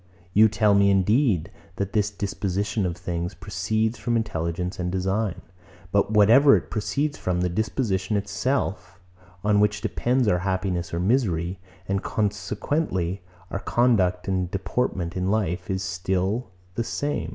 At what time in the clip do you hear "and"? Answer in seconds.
4.79-4.91, 11.87-12.01, 14.27-14.49